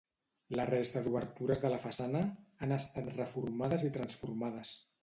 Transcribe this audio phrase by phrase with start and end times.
[0.59, 2.25] La resta d'obertures de la façana
[2.61, 4.79] han estat reformades i transformades.